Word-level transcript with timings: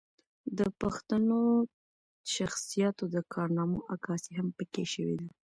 د 0.57 0.59
پښتنو 0.81 1.39
شخصياتو 2.35 3.03
د 3.15 3.17
کارنامو 3.33 3.79
عکاسي 3.95 4.31
هم 4.37 4.47
پکښې 4.57 4.85
شوې 4.93 5.15
ده 5.21 5.29